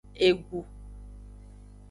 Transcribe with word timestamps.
Egu. 0.27 0.59